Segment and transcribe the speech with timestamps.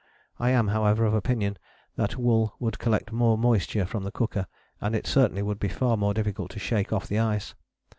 [0.39, 1.59] I am, however, of opinion
[1.95, 4.47] that wool would collect more moisture from the cooker,
[4.81, 7.53] and it certainly would be far more difficult to shake off the ice.